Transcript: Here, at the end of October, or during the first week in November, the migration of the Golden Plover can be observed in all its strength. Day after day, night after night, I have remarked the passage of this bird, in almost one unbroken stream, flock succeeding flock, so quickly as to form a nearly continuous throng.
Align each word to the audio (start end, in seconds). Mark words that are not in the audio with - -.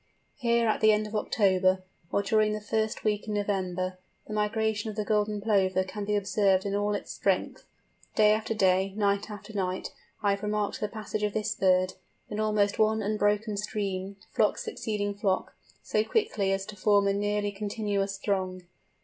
Here, 0.37 0.67
at 0.67 0.81
the 0.81 0.91
end 0.91 1.05
of 1.05 1.15
October, 1.15 1.83
or 2.11 2.23
during 2.23 2.53
the 2.53 2.59
first 2.59 3.03
week 3.03 3.27
in 3.27 3.35
November, 3.35 3.99
the 4.25 4.33
migration 4.33 4.89
of 4.89 4.95
the 4.95 5.05
Golden 5.05 5.39
Plover 5.39 5.83
can 5.83 6.05
be 6.05 6.15
observed 6.15 6.65
in 6.65 6.73
all 6.73 6.95
its 6.95 7.11
strength. 7.13 7.67
Day 8.15 8.31
after 8.31 8.55
day, 8.55 8.93
night 8.95 9.29
after 9.29 9.53
night, 9.53 9.93
I 10.23 10.31
have 10.31 10.41
remarked 10.41 10.79
the 10.79 10.87
passage 10.87 11.21
of 11.21 11.33
this 11.33 11.53
bird, 11.53 11.93
in 12.31 12.39
almost 12.39 12.79
one 12.79 13.03
unbroken 13.03 13.57
stream, 13.57 14.15
flock 14.31 14.57
succeeding 14.57 15.13
flock, 15.13 15.53
so 15.83 16.03
quickly 16.03 16.51
as 16.51 16.65
to 16.65 16.75
form 16.75 17.05
a 17.07 17.13
nearly 17.13 17.51
continuous 17.51 18.17
throng. 18.17 18.63